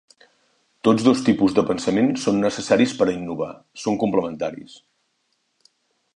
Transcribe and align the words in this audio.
Tots 0.87 1.03
dos 1.07 1.19
tipus 1.27 1.53
de 1.59 1.63
pensament 1.67 2.09
són 2.23 2.41
necessaris 2.47 2.97
per 3.03 3.09
a 3.09 3.15
innovar, 3.19 3.51
són 3.87 4.01
complementaris. 4.07 4.77